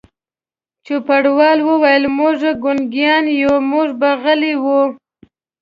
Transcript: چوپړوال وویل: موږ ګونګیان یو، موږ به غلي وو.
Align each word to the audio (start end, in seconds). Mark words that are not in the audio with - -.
چوپړوال 0.85 1.59
وویل: 1.69 2.03
موږ 2.17 2.39
ګونګیان 2.63 3.25
یو، 3.41 3.55
موږ 3.71 3.87
به 3.99 4.09
غلي 4.23 4.53
وو. 4.63 4.81